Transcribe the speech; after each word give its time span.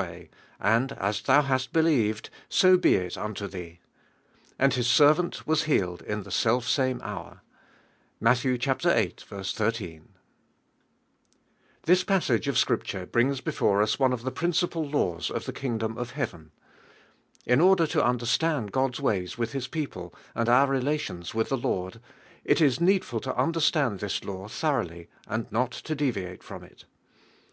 way; 0.00 0.30
and 0.60 0.92
as 0.92 1.22
thou 1.22 1.40
Imst 1.42 1.72
believed, 1.72 2.30
so 2.48 2.76
be 2.76 2.94
it 2.94 3.18
unto 3.18 3.48
Hue. 3.48 3.78
Aufl 4.60 4.74
his 4.74 4.86
servaut 4.86 5.44
was 5.44 5.62
lualed 5.64 6.02
in 6.02 6.22
the 6.22 6.30
self 6.30 6.68
same 6.68 7.00
hour 7.02 7.40
(.Mutt, 8.20 8.38
viii. 8.38 8.54
18). 8.54 8.60
TUIS 8.78 9.24
riassa.^ 12.04 12.44
fl 12.44 12.50
f 12.50 12.56
Scripture 12.56 13.06
brings 13.06 13.40
be 13.40 13.50
fore 13.50 13.82
us 13.82 13.98
one 13.98 14.12
of 14.12 14.22
the 14.22 14.30
principal 14.30 14.88
laws 14.88 15.32
of 15.32 15.44
tlii.' 15.44 15.56
kingdom 15.56 15.98
of 15.98 16.12
heaven. 16.12 16.52
In 17.44 17.60
order 17.60 17.88
to 17.88 18.04
understand 18.04 18.70
God's 18.70 19.00
ways 19.00 19.36
with 19.36 19.50
J 19.50 19.56
I 19.56 19.58
is 19.58 19.66
people 19.66 20.14
and 20.32 20.48
our 20.48 20.68
relations 20.68 21.34
with 21.34 21.48
the 21.48 21.56
Lord, 21.58 21.98
it 22.44 22.60
is 22.60 22.80
needful 22.80 23.18
to 23.22 23.34
understand 23.34 23.98
this 23.98 24.22
law 24.22 24.46
thorough 24.46 24.84
I 24.84 24.88
j 24.90 25.08
and 25.26 25.50
not 25.50 25.72
to 25.72 25.96
deviate 25.96 26.44
from 26.44 26.62
it. 26.62 26.84